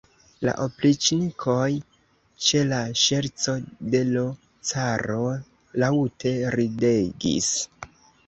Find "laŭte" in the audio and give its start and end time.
5.83-6.33